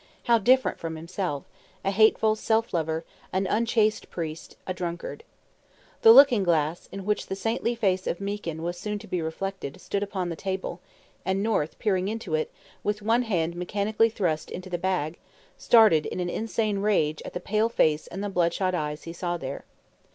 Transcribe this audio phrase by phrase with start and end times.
[0.23, 1.43] How different from himself
[1.85, 5.23] a hateful self lover, an unchaste priest, a drunkard.
[6.01, 9.79] The looking glass, in which the saintly face of Meekin was soon to be reflected,
[9.79, 10.81] stood upon the table,
[11.23, 12.51] and North, peering into it,
[12.83, 15.19] with one hand mechanically thrust into the bag,
[15.55, 19.65] started in insane rage at the pale face and bloodshot eyes he saw there.